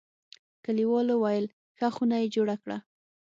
کلیوالو 0.65 1.15
ویل: 1.23 1.45
ښه 1.77 1.87
خونه 1.95 2.15
یې 2.21 2.27
جوړه 2.35 2.55
کړه. 2.63 2.77